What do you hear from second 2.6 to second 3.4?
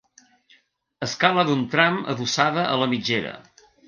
a la mitgera.